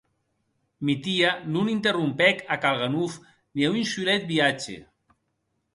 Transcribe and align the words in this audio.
Mitia 0.89 1.33
non 1.55 1.69
interrompec 1.75 2.41
a 2.55 2.59
Kalganov 2.65 3.13
ne 3.55 3.65
un 3.75 3.87
solet 3.93 4.23
viatge. 4.35 4.77